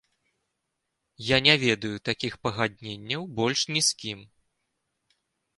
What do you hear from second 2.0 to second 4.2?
такіх пагадненняў больш ні з кім!